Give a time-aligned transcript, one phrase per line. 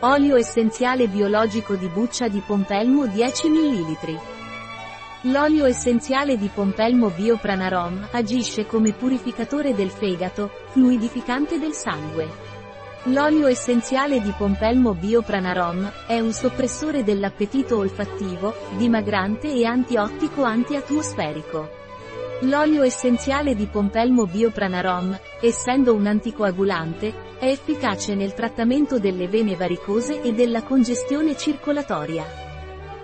[0.00, 4.20] Olio essenziale biologico di buccia di pompelmo 10 ml.
[5.22, 12.28] L'olio essenziale di pompelmo Biopranarom agisce come purificatore del fegato, fluidificante del sangue.
[13.04, 21.70] L'olio essenziale di pompelmo Biopranarom è un soppressore dell'appetito olfattivo, dimagrante e antiottico antiatmosferico.
[22.40, 30.20] L'olio essenziale di pompelmo Biopranarom, essendo un anticoagulante, è efficace nel trattamento delle vene varicose
[30.20, 32.24] e della congestione circolatoria.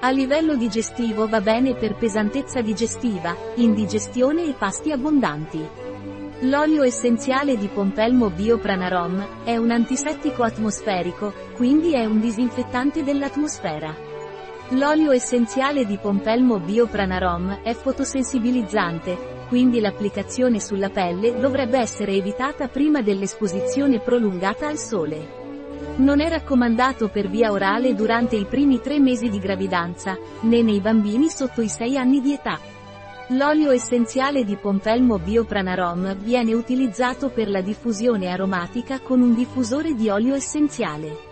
[0.00, 5.66] A livello digestivo va bene per pesantezza digestiva, indigestione e pasti abbondanti.
[6.40, 14.11] L'olio essenziale di pompelmo Biopranarom è un antisettico atmosferico, quindi è un disinfettante dell'atmosfera.
[14.74, 23.02] L'olio essenziale di pompelmo Biopranarom è fotosensibilizzante, quindi l'applicazione sulla pelle dovrebbe essere evitata prima
[23.02, 25.40] dell'esposizione prolungata al sole.
[25.96, 30.80] Non è raccomandato per via orale durante i primi tre mesi di gravidanza, né nei
[30.80, 32.58] bambini sotto i 6 anni di età.
[33.28, 40.08] L'olio essenziale di pompelmo Biopranarom viene utilizzato per la diffusione aromatica con un diffusore di
[40.08, 41.31] olio essenziale.